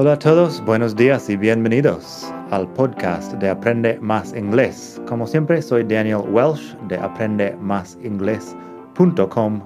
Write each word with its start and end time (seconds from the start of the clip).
Hola 0.00 0.12
a 0.12 0.18
todos, 0.20 0.64
buenos 0.64 0.94
días 0.94 1.28
y 1.28 1.36
bienvenidos 1.36 2.32
al 2.52 2.72
podcast 2.74 3.32
de 3.32 3.48
Aprende 3.48 3.98
Más 3.98 4.32
Inglés. 4.32 5.02
Como 5.08 5.26
siempre, 5.26 5.60
soy 5.60 5.82
Daniel 5.82 6.22
Welsh 6.30 6.76
de 6.86 6.96
aprendemásinglés.com, 6.96 9.60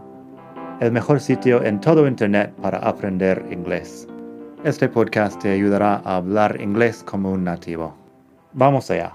el 0.81 0.91
mejor 0.91 1.21
sitio 1.21 1.63
en 1.63 1.79
todo 1.83 2.09
Internet 2.09 2.55
para 2.63 2.79
aprender 2.79 3.47
inglés. 3.51 4.09
Este 4.65 4.89
podcast 4.89 5.39
te 5.39 5.51
ayudará 5.51 5.97
a 5.97 6.17
hablar 6.17 6.59
inglés 6.63 7.05
como 7.05 7.31
un 7.31 7.45
nativo. 7.45 7.95
Vamos 8.55 8.91
allá. 8.91 9.15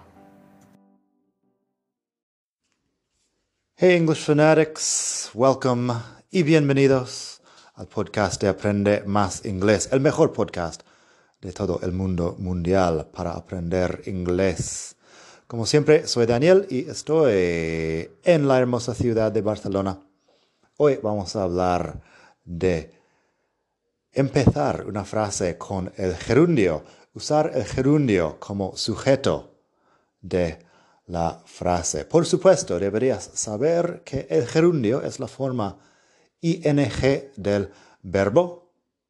Hey 3.76 3.98
English 3.98 4.24
fanatics, 4.24 5.32
welcome 5.34 5.96
y 6.30 6.44
bienvenidos 6.44 7.42
al 7.74 7.88
podcast 7.88 8.40
de 8.40 8.50
Aprende 8.50 9.02
Más 9.08 9.44
Inglés, 9.48 9.90
el 9.92 10.00
mejor 10.00 10.32
podcast 10.32 10.84
de 11.42 11.54
todo 11.54 11.80
el 11.84 11.92
mundo 11.92 12.36
mundial 12.40 13.10
para 13.14 13.32
aprender 13.32 14.02
inglés. 14.06 14.96
Como 15.46 15.66
siempre, 15.66 16.08
soy 16.08 16.26
Daniel 16.26 16.66
y 16.70 16.90
estoy 16.90 18.10
en 18.24 18.48
la 18.48 18.60
hermosa 18.60 18.94
ciudad 18.94 19.32
de 19.32 19.42
Barcelona. 19.42 20.02
Hoy 20.78 21.00
vamos 21.02 21.36
a 21.36 21.44
hablar 21.44 22.02
de 22.44 22.92
empezar 24.12 24.86
una 24.88 25.06
frase 25.06 25.58
con 25.58 25.92
el 25.96 26.16
gerundio, 26.16 26.84
usar 27.14 27.52
el 27.54 27.66
gerundio 27.66 28.40
como 28.40 28.76
sujeto 28.76 29.56
de 30.22 30.60
la 31.06 31.42
frase. 31.46 32.06
Por 32.06 32.26
supuesto, 32.26 32.80
deberías 32.80 33.24
saber 33.34 34.02
que 34.04 34.28
el 34.30 34.48
gerundio 34.48 35.02
es 35.02 35.20
la 35.20 35.28
forma 35.28 35.78
ing 36.42 36.64
del 37.36 37.72
verbo 38.02 38.67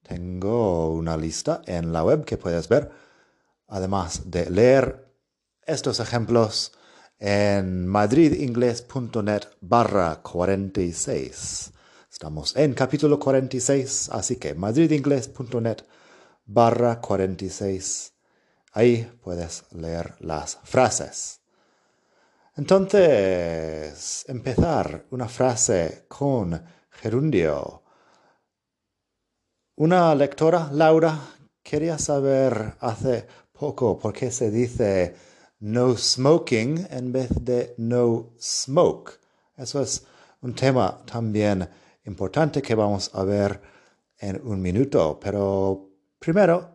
tengo 0.07 0.91
una 0.93 1.17
lista 1.17 1.61
en 1.65 1.91
la 1.91 2.03
web 2.03 2.23
que 2.23 2.37
puedes 2.37 2.69
ver, 2.69 2.91
además 3.67 4.31
de 4.31 4.49
leer 4.49 5.13
estos 5.65 5.99
ejemplos 5.99 6.71
en 7.19 7.85
madridingles.net 7.87 9.43
barra 9.59 10.21
46. 10.21 11.73
Estamos 12.11 12.55
en 12.55 12.73
capítulo 12.73 13.19
46, 13.19 14.09
así 14.11 14.37
que 14.37 14.55
madridingles.net 14.55 15.83
barra 16.45 17.01
46. 17.01 18.13
Ahí 18.73 19.11
puedes 19.21 19.65
leer 19.71 20.15
las 20.19 20.57
frases. 20.63 21.41
Entonces, 22.55 24.25
empezar 24.27 25.05
una 25.11 25.27
frase 25.27 26.05
con 26.07 26.63
gerundio 26.89 27.83
una 29.77 30.15
lectora, 30.15 30.69
Laura, 30.71 31.19
quería 31.61 31.99
saber 31.99 32.73
hace 32.79 33.27
poco 33.51 33.99
por 33.99 34.11
qué 34.11 34.31
se 34.31 34.49
dice 34.49 35.15
no 35.59 35.95
smoking 35.95 36.87
en 36.89 37.11
vez 37.11 37.29
de 37.41 37.75
no 37.77 38.31
smoke. 38.39 39.19
Eso 39.55 39.81
es 39.81 40.03
un 40.41 40.55
tema 40.55 40.99
también 41.05 41.69
importante 42.05 42.61
que 42.61 42.73
vamos 42.73 43.11
a 43.13 43.23
ver 43.23 43.61
en 44.17 44.41
un 44.47 44.59
minuto, 44.59 45.19
pero 45.21 45.89
primero 46.17 46.71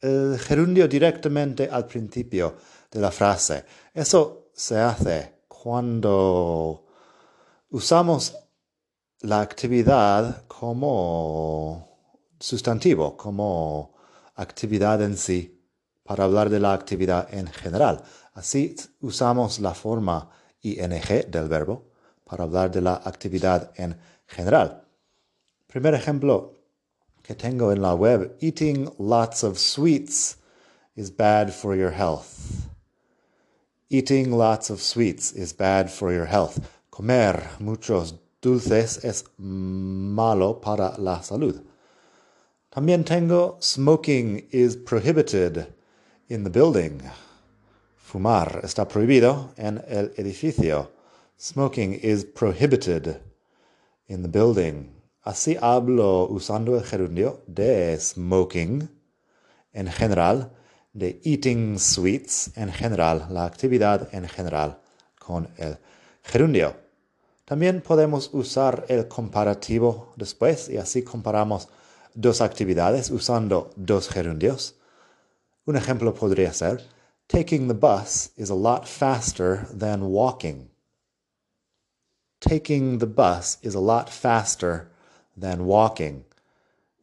el 0.00 0.38
gerundio 0.38 0.86
directamente 0.86 1.68
al 1.68 1.86
principio 1.86 2.54
de 2.88 3.00
la 3.00 3.10
frase. 3.10 3.64
Eso 3.92 4.50
se 4.54 4.78
hace 4.78 5.40
cuando 5.48 6.86
usamos 7.70 8.36
la 9.22 9.40
actividad 9.40 10.46
como 10.46 11.87
sustantivo 12.38 13.16
como 13.16 13.94
actividad 14.34 15.02
en 15.02 15.16
sí 15.16 15.60
para 16.04 16.24
hablar 16.24 16.48
de 16.48 16.60
la 16.60 16.72
actividad 16.72 17.32
en 17.32 17.46
general. 17.48 18.02
Así 18.34 18.74
usamos 19.00 19.58
la 19.58 19.74
forma 19.74 20.30
ing 20.62 20.90
del 21.30 21.48
verbo 21.48 21.90
para 22.24 22.44
hablar 22.44 22.70
de 22.70 22.80
la 22.80 22.94
actividad 23.04 23.72
en 23.76 23.98
general. 24.26 24.84
Primer 25.66 25.94
ejemplo 25.94 26.54
que 27.22 27.34
tengo 27.34 27.72
en 27.72 27.82
la 27.82 27.94
web, 27.94 28.36
eating 28.40 28.90
lots 28.98 29.44
of 29.44 29.58
sweets 29.58 30.38
is 30.96 31.10
bad 31.10 31.52
for 31.52 31.76
your 31.76 31.92
health. 31.92 32.68
Eating 33.90 34.30
lots 34.30 34.70
of 34.70 34.80
sweets 34.80 35.32
is 35.32 35.52
bad 35.52 35.90
for 35.90 36.12
your 36.12 36.26
health. 36.26 36.58
Comer 36.90 37.42
muchos 37.58 38.14
dulces 38.40 39.04
es 39.04 39.24
malo 39.36 40.60
para 40.60 40.94
la 40.98 41.22
salud. 41.22 41.67
También 42.70 43.04
tengo 43.04 43.56
smoking 43.62 44.46
is 44.50 44.76
prohibited 44.76 45.66
in 46.28 46.44
the 46.44 46.50
building. 46.50 47.00
Fumar 47.96 48.60
está 48.62 48.86
prohibido 48.86 49.54
en 49.56 49.82
el 49.88 50.12
edificio. 50.18 50.90
Smoking 51.38 51.94
is 52.02 52.26
prohibited 52.26 53.22
in 54.08 54.22
the 54.22 54.28
building. 54.28 54.90
Así 55.24 55.56
hablo 55.60 56.28
usando 56.28 56.76
el 56.76 56.84
gerundio 56.84 57.42
de 57.46 57.98
smoking 57.98 58.88
en 59.72 59.86
general, 59.88 60.52
de 60.92 61.20
eating 61.24 61.78
sweets 61.78 62.50
en 62.54 62.70
general, 62.70 63.28
la 63.30 63.46
actividad 63.46 64.08
en 64.12 64.28
general 64.28 64.78
con 65.18 65.48
el 65.56 65.78
gerundio. 66.22 66.76
También 67.46 67.80
podemos 67.80 68.28
usar 68.34 68.84
el 68.88 69.08
comparativo 69.08 70.12
después 70.16 70.68
y 70.68 70.76
así 70.76 71.02
comparamos 71.02 71.68
dos 72.14 72.40
actividades 72.40 73.10
usando 73.10 73.70
dos 73.76 74.08
gerundios. 74.08 74.74
Un 75.66 75.76
ejemplo 75.76 76.14
podría 76.14 76.52
ser, 76.52 76.82
taking 77.28 77.68
the 77.68 77.74
bus 77.74 78.30
is 78.36 78.50
a 78.50 78.54
lot 78.54 78.86
faster 78.86 79.66
than 79.76 80.02
walking. 80.02 80.70
Taking 82.40 82.98
the 82.98 83.06
bus 83.06 83.58
is 83.62 83.74
a 83.74 83.80
lot 83.80 84.08
faster 84.08 84.88
than 85.36 85.66
walking. 85.66 86.24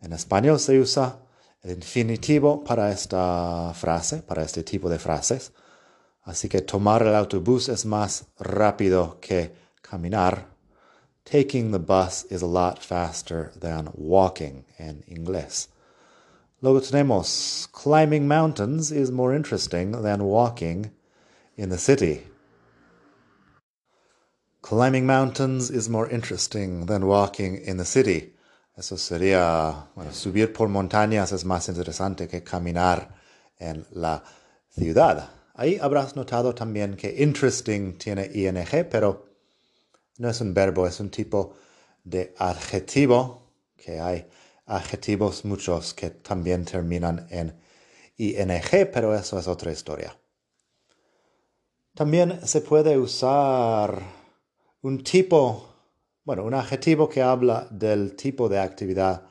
En 0.01 0.13
español 0.13 0.59
se 0.59 0.79
usa 0.79 1.19
el 1.61 1.71
infinitivo 1.71 2.63
para 2.63 2.91
esta 2.91 3.73
frase, 3.73 4.21
para 4.21 4.43
este 4.43 4.63
tipo 4.63 4.89
de 4.89 4.99
frases. 4.99 5.51
Así 6.23 6.49
que 6.49 6.61
tomar 6.61 7.03
el 7.03 7.15
autobús 7.15 7.69
es 7.69 7.85
más 7.85 8.25
rápido 8.39 9.19
que 9.19 9.53
caminar 9.81 10.54
taking 11.25 11.71
the 11.71 11.79
bus 11.79 12.23
is 12.25 12.41
a 12.41 12.47
lot 12.47 12.81
faster 12.83 13.51
than 13.59 13.89
walking 13.93 14.63
in 14.77 15.03
inglés. 15.09 15.67
Luego 16.61 16.79
tenemos 16.79 17.67
climbing 17.71 18.27
mountains 18.27 18.91
is 18.91 19.11
more 19.11 19.33
interesting 19.35 19.91
than 20.03 20.23
walking 20.23 20.91
in 21.57 21.69
the 21.69 21.77
city. 21.77 22.23
Climbing 24.61 25.05
mountains 25.05 25.69
is 25.69 25.89
more 25.89 26.09
interesting 26.09 26.85
than 26.85 27.05
walking 27.05 27.57
in 27.57 27.77
the 27.77 27.85
city. 27.85 28.33
Eso 28.77 28.95
sería, 28.95 29.87
bueno, 29.95 30.11
subir 30.11 30.53
por 30.53 30.67
montañas 30.67 31.31
es 31.31 31.43
más 31.45 31.69
interesante 31.69 32.27
que 32.27 32.41
caminar 32.43 33.09
en 33.59 33.85
la 33.91 34.23
ciudad. 34.69 35.29
Ahí 35.55 35.79
habrás 35.79 36.15
notado 36.15 36.53
también 36.53 36.97
que 36.97 37.15
interesting 37.17 37.97
tiene 37.97 38.29
ing, 38.33 38.65
pero 38.89 39.34
no 40.17 40.29
es 40.29 40.41
un 40.41 40.53
verbo, 40.53 40.87
es 40.87 40.99
un 40.99 41.09
tipo 41.09 41.55
de 42.03 42.33
adjetivo, 42.37 43.51
que 43.75 43.99
hay 43.99 44.27
adjetivos 44.65 45.45
muchos 45.45 45.93
que 45.93 46.09
también 46.09 46.65
terminan 46.65 47.27
en 47.29 47.59
ing, 48.17 48.61
pero 48.91 49.13
eso 49.13 49.37
es 49.39 49.47
otra 49.47 49.71
historia. 49.71 50.17
También 51.93 52.45
se 52.45 52.61
puede 52.61 52.97
usar 52.97 54.01
un 54.81 55.03
tipo, 55.03 55.73
bueno, 56.23 56.43
un 56.43 56.53
adjetivo 56.53 57.07
que 57.07 57.21
habla 57.21 57.67
del 57.71 58.15
tipo 58.15 58.49
de 58.49 58.59
actividad 58.59 59.27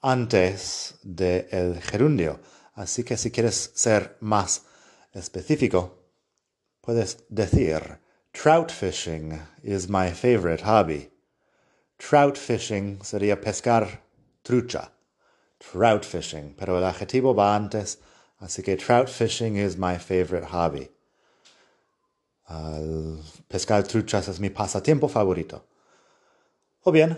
antes 0.00 0.98
del 1.02 1.80
gerundio. 1.80 2.40
Así 2.74 3.04
que 3.04 3.16
si 3.16 3.30
quieres 3.30 3.72
ser 3.74 4.16
más 4.20 4.64
específico, 5.12 5.98
puedes 6.80 7.24
decir 7.28 8.00
Trout 8.32 8.70
fishing 8.70 9.40
is 9.62 9.88
my 9.88 10.10
favorite 10.10 10.60
hobby. 10.60 11.10
Trout 11.98 12.38
fishing 12.38 12.98
sería 12.98 13.36
pescar 13.36 13.98
trucha. 14.44 14.90
Trout 15.58 16.04
fishing, 16.04 16.54
pero 16.56 16.76
el 16.76 16.84
adjetivo 16.84 17.34
va 17.34 17.56
antes, 17.56 17.96
así 18.40 18.62
que 18.62 18.76
trout 18.76 19.08
fishing 19.08 19.56
is 19.56 19.76
my 19.76 19.98
favorite 19.98 20.44
hobby. 20.44 20.88
Uh, 22.48 23.16
pescar 23.50 23.82
truchas 23.82 24.28
es 24.28 24.38
mi 24.38 24.50
pasatiempo 24.50 25.10
favorito. 25.10 25.62
O 26.86 26.92
bien, 26.92 27.16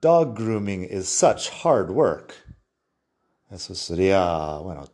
dog 0.00 0.36
grooming 0.36 0.84
is 0.84 1.08
such 1.08 1.50
hard 1.50 1.90
work. 1.90 2.34
Eso 3.50 3.74
sería, 3.74 4.62
bueno, 4.62 4.86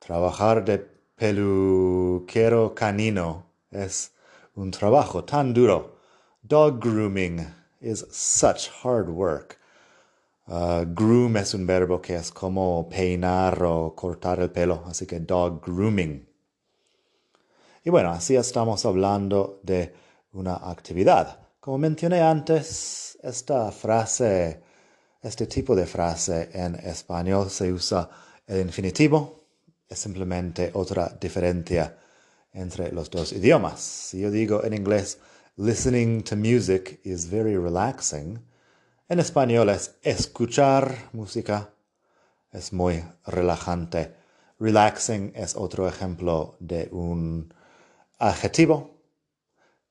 trabajar 0.00 0.64
de 0.64 0.86
peluquero 1.18 2.74
canino 2.74 3.44
es 3.72 4.10
un 4.58 4.70
trabajo 4.70 5.24
tan 5.24 5.54
duro. 5.54 5.98
Dog 6.42 6.80
grooming 6.80 7.46
is 7.80 8.04
such 8.10 8.68
hard 8.82 9.08
work. 9.08 9.56
Uh, 10.48 10.84
groom 10.84 11.36
es 11.36 11.54
un 11.54 11.66
verbo 11.66 12.00
que 12.00 12.16
es 12.16 12.30
como 12.32 12.88
peinar 12.88 13.62
o 13.62 13.94
cortar 13.94 14.40
el 14.40 14.50
pelo, 14.50 14.82
así 14.86 15.06
que 15.06 15.20
dog 15.20 15.60
grooming. 15.64 16.26
Y 17.84 17.90
bueno, 17.90 18.10
así 18.10 18.34
estamos 18.34 18.84
hablando 18.84 19.60
de 19.62 19.94
una 20.32 20.56
actividad. 20.56 21.38
Como 21.60 21.78
mencioné 21.78 22.20
antes, 22.20 23.18
esta 23.22 23.70
frase, 23.70 24.62
este 25.22 25.46
tipo 25.46 25.76
de 25.76 25.86
frase 25.86 26.50
en 26.52 26.74
español 26.76 27.50
se 27.50 27.72
usa 27.72 28.08
el 28.46 28.60
infinitivo. 28.60 29.44
Es 29.88 30.00
simplemente 30.00 30.70
otra 30.74 31.16
diferencia 31.20 31.96
entre 32.52 32.92
los 32.92 33.10
dos 33.10 33.32
idiomas. 33.32 33.80
Si 33.80 34.20
yo 34.20 34.30
digo 34.30 34.64
en 34.64 34.74
inglés, 34.74 35.18
listening 35.56 36.22
to 36.22 36.36
music 36.36 37.00
is 37.04 37.28
very 37.30 37.56
relaxing, 37.56 38.44
en 39.08 39.20
español 39.20 39.70
es 39.70 39.96
escuchar 40.02 41.08
música, 41.12 41.72
es 42.52 42.72
muy 42.72 43.02
relajante. 43.24 44.14
Relaxing 44.58 45.32
es 45.34 45.56
otro 45.56 45.88
ejemplo 45.88 46.56
de 46.60 46.88
un 46.92 47.54
adjetivo 48.18 48.98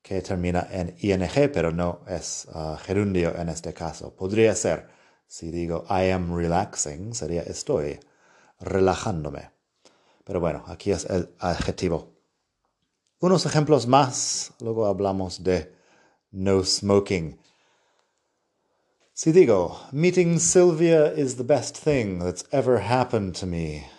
que 0.02 0.22
termina 0.22 0.68
en 0.70 0.94
ing, 1.00 1.50
pero 1.52 1.72
no 1.72 2.02
es 2.06 2.46
uh, 2.54 2.76
gerundio 2.76 3.36
en 3.36 3.48
este 3.48 3.74
caso. 3.74 4.14
Podría 4.14 4.54
ser, 4.54 4.88
si 5.26 5.50
digo 5.50 5.84
I 5.90 6.10
am 6.10 6.36
relaxing, 6.36 7.14
sería 7.14 7.42
estoy 7.42 7.98
relajándome. 8.60 9.50
Pero 10.24 10.40
bueno, 10.40 10.62
aquí 10.66 10.92
es 10.92 11.06
el 11.06 11.34
adjetivo. 11.38 12.17
Unos 13.20 13.46
ejemplos 13.46 13.88
más, 13.88 14.52
luego 14.60 14.86
hablamos 14.86 15.42
de 15.42 15.74
no 16.30 16.62
smoking. 16.62 17.36
Si 19.12 19.32
digo, 19.32 19.76
meeting 19.90 20.38
Sylvia 20.38 21.12
is 21.16 21.34
the 21.34 21.42
best 21.42 21.76
thing 21.76 22.20
that's 22.20 22.44
ever 22.52 22.78
happened 22.78 23.34
to 23.34 23.44
me. 23.44 23.90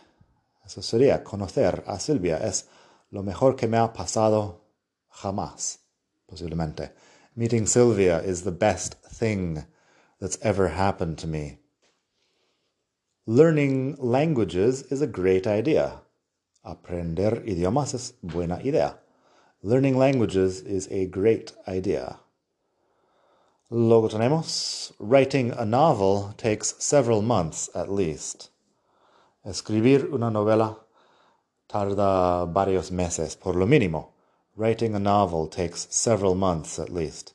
Eso 0.66 0.82
sería 0.82 1.22
conocer 1.26 1.84
a 1.86 2.00
Silvia 2.00 2.38
es 2.38 2.70
lo 3.12 3.22
mejor 3.22 3.58
que 3.58 3.68
me 3.68 3.78
ha 3.78 3.92
pasado 3.92 4.62
jamás, 5.10 5.80
posiblemente. 6.26 6.94
Meeting 7.36 7.68
Sylvia 7.68 8.22
is 8.22 8.44
the 8.44 8.52
best 8.52 8.96
thing 9.04 9.66
that's 10.22 10.38
ever 10.42 10.70
happened 10.70 11.18
to 11.18 11.28
me. 11.28 11.60
Learning 13.26 13.98
languages 14.00 14.84
is 14.84 15.02
a 15.02 15.08
great 15.08 15.46
idea. 15.46 16.04
Aprender 16.64 17.44
idiomas 17.46 17.94
es 17.94 18.14
buena 18.22 18.62
idea. 18.64 18.98
Learning 19.62 19.98
languages 19.98 20.62
is 20.62 20.88
a 20.90 21.06
great 21.08 21.52
idea. 21.68 22.22
Luego 23.70 24.08
tenemos, 24.08 24.94
writing 25.00 25.52
a 25.52 25.66
novel 25.66 26.34
takes 26.38 26.76
several 26.80 27.22
months 27.22 27.70
at 27.76 27.92
least. 27.92 28.52
Escribir 29.46 30.14
una 30.14 30.32
novela 30.32 30.78
tarda 31.68 32.46
varios 32.46 32.90
meses, 32.90 33.36
por 33.36 33.54
lo 33.54 33.66
mínimo. 33.66 34.14
Writing 34.56 34.96
a 34.96 35.00
novel 35.00 35.48
takes 35.48 35.88
several 35.90 36.36
months 36.36 36.80
at 36.80 36.90
least. 36.90 37.34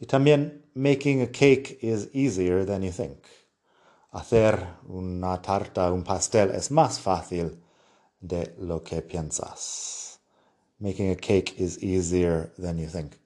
Y 0.00 0.06
también, 0.06 0.62
making 0.72 1.20
a 1.20 1.26
cake 1.26 1.80
is 1.82 2.08
easier 2.12 2.64
than 2.64 2.84
you 2.84 2.92
think. 2.92 3.24
Hacer 4.14 4.68
una 4.88 5.42
tarta, 5.42 5.92
un 5.92 6.04
pastel 6.04 6.50
es 6.52 6.70
más 6.70 7.00
fácil 7.00 7.58
de 8.20 8.54
lo 8.56 8.84
que 8.84 9.02
piensas. 9.02 10.07
Making 10.80 11.10
a 11.10 11.16
cake 11.16 11.54
is 11.58 11.82
easier 11.82 12.52
than 12.58 12.78
you 12.78 12.86
think. 12.86 13.18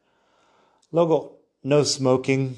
Luego, 0.90 1.38
no 1.62 1.84
smoking, 1.84 2.56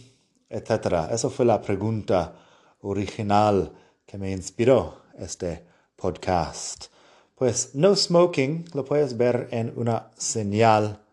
etc. 0.50 1.10
Eso 1.10 1.30
fue 1.30 1.44
la 1.44 1.60
pregunta 1.60 2.34
original 2.82 3.72
que 4.06 4.18
me 4.18 4.30
inspiró 4.30 5.02
este 5.18 5.64
podcast. 5.96 6.86
Pues 7.34 7.74
no 7.74 7.96
smoking 7.96 8.66
lo 8.74 8.84
puedes 8.84 9.16
ver 9.16 9.48
en 9.50 9.72
una 9.76 10.10
señal 10.16 11.04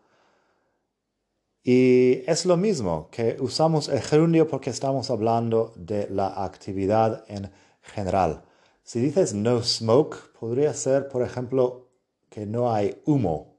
y 1.64 2.24
es 2.26 2.44
lo 2.44 2.56
mismo 2.56 3.08
que 3.12 3.36
usamos 3.38 3.88
el 3.88 4.00
gerundio 4.00 4.48
porque 4.48 4.70
estamos 4.70 5.10
hablando 5.10 5.72
de 5.76 6.08
la 6.10 6.44
actividad 6.44 7.24
en 7.28 7.52
general. 7.82 8.42
Si 8.82 8.98
dices 8.98 9.32
no 9.32 9.62
smoke, 9.62 10.32
podría 10.40 10.74
ser, 10.74 11.08
por 11.08 11.22
ejemplo, 11.22 11.88
que 12.28 12.46
no 12.46 12.72
hay 12.72 13.00
humo. 13.04 13.51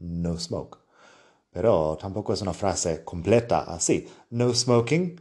No 0.00 0.38
smoke 0.38 0.80
pero 1.50 1.98
tampoco 2.00 2.32
es 2.32 2.42
una 2.42 2.52
frase 2.52 3.04
completa 3.04 3.60
así. 3.62 4.06
No 4.30 4.54
smoking 4.54 5.20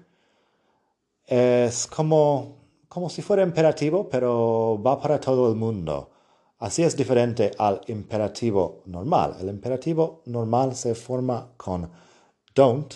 es 1.26 1.88
como, 1.88 2.58
como 2.88 3.10
si 3.10 3.22
fuera 3.22 3.44
imperativo, 3.44 4.08
pero 4.10 4.82
va 4.82 5.00
para 5.00 5.20
todo 5.20 5.50
el 5.50 5.56
mundo. 5.56 6.12
Así 6.60 6.84
es 6.84 6.96
diferente 6.96 7.52
al 7.58 7.82
imperativo 7.88 8.84
normal. 8.86 9.38
El 9.40 9.50
imperativo 9.50 10.22
normal 10.26 10.76
se 10.76 10.94
forma 10.94 11.54
con 11.58 11.90
don't, 12.54 12.94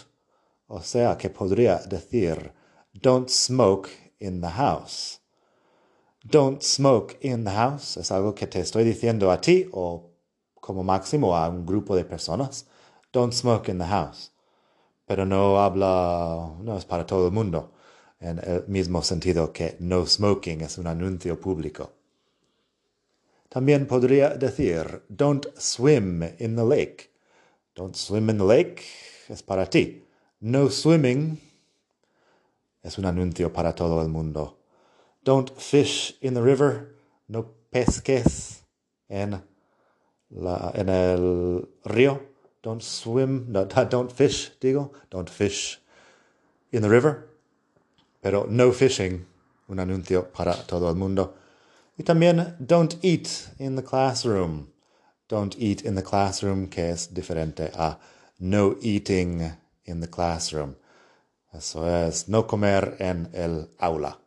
o 0.67 0.81
sea 0.81 1.17
que 1.17 1.29
podría 1.29 1.77
decir 1.77 2.51
don't 2.93 3.29
smoke 3.29 3.89
in 4.19 4.41
the 4.41 4.49
house. 4.49 5.19
Don't 6.23 6.61
smoke 6.61 7.17
in 7.21 7.43
the 7.43 7.51
house 7.51 7.97
es 7.97 8.11
algo 8.11 8.33
que 8.33 8.47
te 8.47 8.59
estoy 8.59 8.83
diciendo 8.83 9.31
a 9.31 9.41
ti 9.41 9.67
o 9.73 10.12
como 10.63 10.81
máximo 10.81 11.35
a 11.35 11.49
un 11.49 11.65
grupo 11.65 11.93
de 11.93 12.05
personas 12.05 12.65
don't 13.11 13.33
smoke 13.33 13.67
in 13.67 13.79
the 13.79 13.85
house. 13.85 14.31
Pero 15.05 15.25
no 15.25 15.59
habla, 15.59 16.55
no 16.61 16.77
es 16.77 16.85
para 16.85 17.05
todo 17.05 17.27
el 17.27 17.33
mundo, 17.33 17.73
en 18.21 18.39
el 18.39 18.63
mismo 18.67 19.01
sentido 19.01 19.51
que 19.51 19.75
no 19.81 20.05
smoking 20.05 20.61
es 20.61 20.77
un 20.77 20.87
anuncio 20.87 21.37
público. 21.37 21.91
También 23.49 23.87
podría 23.87 24.29
decir, 24.29 25.03
don't 25.09 25.45
swim 25.57 26.23
in 26.39 26.55
the 26.55 26.63
lake. 26.63 27.11
Don't 27.75 27.95
swim 27.95 28.29
in 28.29 28.37
the 28.37 28.45
lake 28.45 28.83
es 29.27 29.43
para 29.43 29.69
ti. 29.69 30.05
No 30.39 30.69
swimming 30.69 31.41
es 32.81 32.97
un 32.97 33.05
anuncio 33.05 33.51
para 33.51 33.75
todo 33.75 34.01
el 34.01 34.07
mundo. 34.07 34.59
Don't 35.25 35.51
fish 35.57 36.17
in 36.21 36.33
the 36.33 36.41
river. 36.41 36.95
No 37.27 37.51
pesques 37.69 38.63
en, 39.09 39.43
la, 40.35 40.71
en 40.75 40.89
el 40.89 41.67
río. 41.85 42.21
Don't 42.61 42.81
swim, 42.81 43.51
no, 43.51 43.65
don't 43.89 44.11
fish, 44.11 44.51
digo, 44.59 44.91
don't 45.09 45.29
fish 45.29 45.79
in 46.71 46.81
the 46.81 46.89
river. 46.89 47.29
Pero 48.21 48.45
no 48.47 48.71
fishing, 48.71 49.25
un 49.67 49.79
anuncio 49.79 50.31
para 50.31 50.53
todo 50.53 50.89
el 50.89 50.95
mundo. 50.95 51.35
Y 51.97 52.03
también 52.03 52.55
don't 52.59 52.95
eat 53.03 53.51
in 53.59 53.75
the 53.75 53.83
classroom. 53.83 54.67
Don't 55.27 55.55
eat 55.57 55.83
in 55.83 55.95
the 55.95 56.03
classroom, 56.03 56.69
que 56.69 56.89
es 56.89 57.13
diferente 57.13 57.71
a 57.75 57.99
no 58.39 58.75
eating 58.81 59.57
in 59.85 59.99
the 59.99 60.07
classroom. 60.07 60.75
Eso 61.53 61.85
es 61.85 62.27
no 62.27 62.47
comer 62.47 62.95
en 62.99 63.29
el 63.33 63.69
aula. 63.79 64.17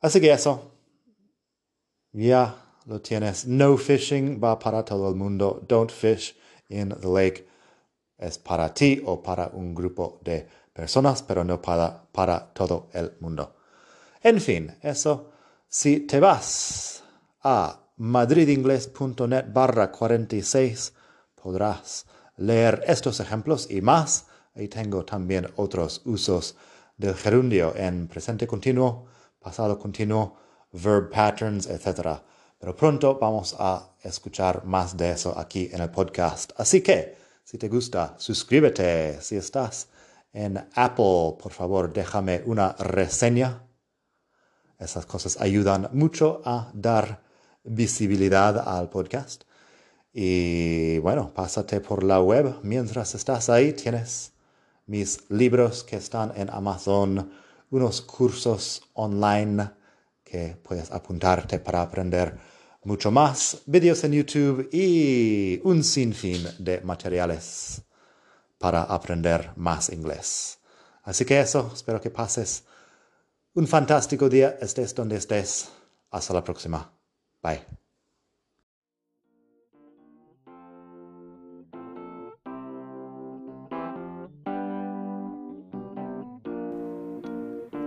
Así 0.00 0.20
que 0.20 0.32
eso. 0.32 0.72
Ya 2.12 2.67
lo 2.88 3.00
tienes. 3.00 3.46
No 3.46 3.76
fishing 3.76 4.40
va 4.42 4.58
para 4.58 4.82
todo 4.84 5.08
el 5.08 5.14
mundo. 5.14 5.62
Don't 5.68 5.92
fish 5.92 6.34
in 6.68 6.88
the 6.88 7.08
lake 7.08 7.46
es 8.18 8.38
para 8.38 8.72
ti 8.74 9.00
o 9.04 9.22
para 9.22 9.50
un 9.52 9.74
grupo 9.74 10.18
de 10.24 10.48
personas, 10.72 11.22
pero 11.22 11.44
no 11.44 11.60
para, 11.60 12.02
para 12.10 12.52
todo 12.52 12.88
el 12.92 13.12
mundo. 13.20 13.54
En 14.22 14.40
fin, 14.40 14.74
eso, 14.82 15.30
si 15.68 16.00
te 16.00 16.18
vas 16.18 17.02
a 17.42 17.78
madridingles.net 17.98 19.52
barra 19.52 19.92
46, 19.92 20.92
podrás 21.34 22.06
leer 22.36 22.82
estos 22.86 23.20
ejemplos 23.20 23.70
y 23.70 23.80
más. 23.80 24.26
Ahí 24.54 24.68
tengo 24.68 25.04
también 25.04 25.48
otros 25.56 26.02
usos 26.04 26.56
del 26.96 27.14
gerundio 27.14 27.74
en 27.76 28.08
presente 28.08 28.46
continuo, 28.46 29.06
pasado 29.38 29.78
continuo, 29.78 30.36
verb 30.72 31.10
patterns, 31.10 31.66
etc. 31.66 32.20
Pero 32.58 32.74
pronto 32.74 33.18
vamos 33.20 33.54
a 33.58 33.94
escuchar 34.02 34.64
más 34.64 34.96
de 34.96 35.12
eso 35.12 35.38
aquí 35.38 35.70
en 35.72 35.80
el 35.80 35.90
podcast. 35.90 36.52
Así 36.56 36.80
que, 36.80 37.16
si 37.44 37.56
te 37.56 37.68
gusta, 37.68 38.16
suscríbete. 38.18 39.22
Si 39.22 39.36
estás 39.36 39.88
en 40.32 40.58
Apple, 40.74 41.36
por 41.40 41.52
favor, 41.52 41.92
déjame 41.92 42.42
una 42.46 42.72
reseña. 42.72 43.62
Esas 44.76 45.06
cosas 45.06 45.40
ayudan 45.40 45.88
mucho 45.92 46.42
a 46.44 46.70
dar 46.74 47.22
visibilidad 47.62 48.58
al 48.58 48.88
podcast. 48.88 49.44
Y 50.12 50.98
bueno, 50.98 51.32
pásate 51.32 51.80
por 51.80 52.02
la 52.02 52.20
web. 52.20 52.58
Mientras 52.62 53.14
estás 53.14 53.50
ahí, 53.50 53.72
tienes 53.72 54.32
mis 54.86 55.30
libros 55.30 55.84
que 55.84 55.96
están 55.96 56.32
en 56.34 56.50
Amazon, 56.50 57.30
unos 57.70 58.00
cursos 58.00 58.82
online 58.94 59.77
que 60.30 60.56
puedes 60.62 60.90
apuntarte 60.90 61.58
para 61.58 61.82
aprender 61.82 62.38
mucho 62.84 63.10
más, 63.10 63.62
vídeos 63.66 64.04
en 64.04 64.12
YouTube 64.12 64.68
y 64.72 65.60
un 65.64 65.82
sinfín 65.82 66.46
de 66.58 66.80
materiales 66.80 67.82
para 68.58 68.82
aprender 68.82 69.52
más 69.56 69.90
inglés. 69.90 70.58
Así 71.02 71.24
que 71.24 71.40
eso, 71.40 71.70
espero 71.74 72.00
que 72.00 72.10
pases 72.10 72.64
un 73.54 73.66
fantástico 73.66 74.28
día, 74.28 74.58
estés 74.60 74.94
donde 74.94 75.16
estés. 75.16 75.70
Hasta 76.10 76.34
la 76.34 76.44
próxima. 76.44 76.92
Bye. 77.42 77.87